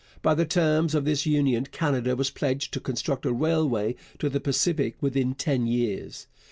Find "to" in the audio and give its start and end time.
2.73-2.79, 4.17-4.29